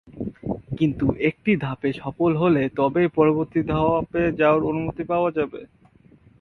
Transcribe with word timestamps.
কিন্তু 0.77 1.05
একটি 1.29 1.51
ধাপে 1.57 1.89
সফল 1.93 2.31
হলে 2.35 2.63
তবেই 2.75 3.07
পরবর্তী 3.17 3.61
ধাপে 3.71 4.23
যাওয়ার 4.39 4.61
অনুমতি 4.63 5.03
পাওয়া 5.03 5.29
যাবে। 5.31 5.61